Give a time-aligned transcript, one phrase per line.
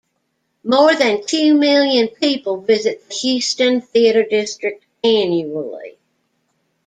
[0.63, 5.99] More than two million people visit the Houston Theater District annually.